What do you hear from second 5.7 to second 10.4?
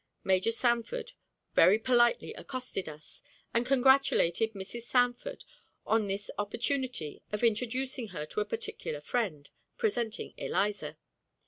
on this opportunity of introducing her to a particular friend, presenting